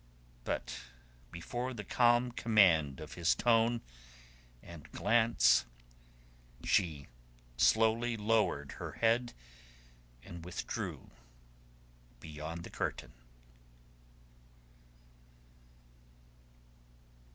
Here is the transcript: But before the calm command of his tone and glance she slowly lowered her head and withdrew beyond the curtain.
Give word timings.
But 0.45 0.79
before 1.29 1.75
the 1.75 1.83
calm 1.83 2.31
command 2.31 2.99
of 2.99 3.13
his 3.13 3.35
tone 3.35 3.81
and 4.63 4.91
glance 4.91 5.67
she 6.63 7.05
slowly 7.55 8.17
lowered 8.17 8.71
her 8.79 8.93
head 8.93 9.33
and 10.23 10.43
withdrew 10.43 11.11
beyond 12.19 12.63
the 12.63 12.71
curtain. 12.71 13.13